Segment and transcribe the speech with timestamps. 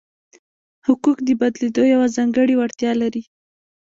[0.87, 3.23] حقوق د بدلېدو یوه ځانګړې وړتیا لري.